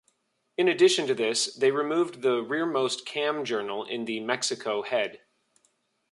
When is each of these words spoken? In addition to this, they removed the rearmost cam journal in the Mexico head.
In 0.57 0.67
addition 0.67 1.05
to 1.05 1.13
this, 1.13 1.53
they 1.53 1.69
removed 1.69 2.23
the 2.23 2.41
rearmost 2.41 3.05
cam 3.05 3.45
journal 3.45 3.85
in 3.85 4.05
the 4.05 4.19
Mexico 4.19 4.81
head. 4.81 5.21